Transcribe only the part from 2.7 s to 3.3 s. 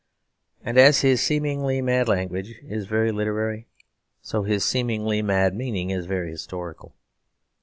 very